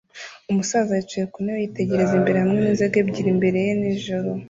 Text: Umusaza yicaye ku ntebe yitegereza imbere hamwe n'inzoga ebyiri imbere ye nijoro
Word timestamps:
Umusaza 0.51 0.91
yicaye 0.99 1.25
ku 1.31 1.37
ntebe 1.43 1.59
yitegereza 1.63 2.13
imbere 2.19 2.37
hamwe 2.41 2.57
n'inzoga 2.59 2.95
ebyiri 3.03 3.29
imbere 3.35 3.57
ye 3.65 3.73
nijoro 3.79 4.29